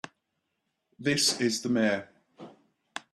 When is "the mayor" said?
1.61-2.09